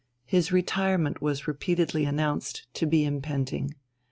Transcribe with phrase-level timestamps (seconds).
[0.25, 3.75] His retirement was repeatedly announced to be impending.